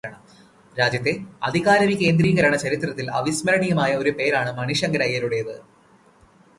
രാജ്യത്തെ 0.77 1.13
അധികാരവികേന്ദ്രീകരണ 1.43 2.55
ചരിത്രത്തിൽ 2.55 3.07
അവിസ്മരണീയമായ 3.11 3.91
ഒരു 3.95 4.09
പേരാണ് 4.09 4.51
മണിശങ്കർ 4.57 5.01
അയ്യരുടേത്. 5.03 5.55